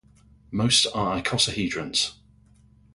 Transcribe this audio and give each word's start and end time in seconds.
Most 0.49 0.87
are 0.95 1.21
icosahedrons. 1.21 2.13